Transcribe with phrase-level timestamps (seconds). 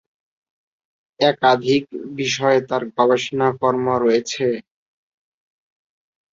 [1.19, 1.83] একাধিক
[2.15, 4.45] বিষয়ে তার গবেষণা কর্ম রয়েছে।